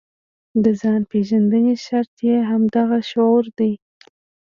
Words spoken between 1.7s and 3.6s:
شرط یې همدغه شعور